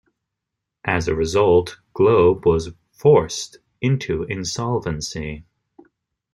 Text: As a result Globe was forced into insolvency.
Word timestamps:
As 0.83 1.07
a 1.07 1.13
result 1.13 1.77
Globe 1.93 2.43
was 2.47 2.71
forced 2.91 3.59
into 3.81 4.23
insolvency. 4.23 5.45